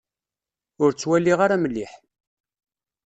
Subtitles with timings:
[0.83, 1.91] Ur ttwaliɣ ara mliḥ.